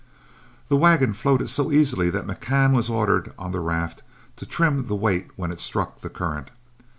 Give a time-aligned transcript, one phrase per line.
[0.69, 4.01] The wagon floated so easily that McCann was ordered on to the raft
[4.37, 6.49] to trim the weight when it struck the current.